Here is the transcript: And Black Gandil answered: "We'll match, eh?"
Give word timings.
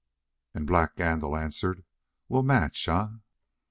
And 0.55 0.65
Black 0.65 0.95
Gandil 0.95 1.37
answered: 1.39 1.83
"We'll 2.27 2.41
match, 2.41 2.87
eh?" 2.89 3.05